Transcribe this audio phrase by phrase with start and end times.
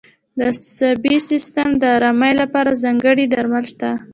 [0.37, 3.89] د عصبي سیستم د آرامۍ لپاره ځانګړي درمل شته.